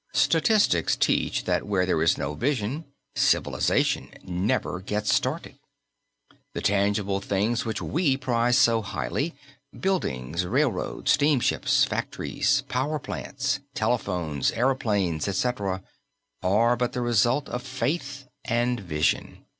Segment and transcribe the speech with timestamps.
[0.13, 5.59] Statistics teach that where there is no vision, civilization never gets started!
[6.55, 9.35] The tangible things which we prize so highly,
[9.79, 15.83] buildings, railroads, steamships, factories, power plants, telephones, aeroplanes, etc.,
[16.41, 19.45] are but the result of faith and vision.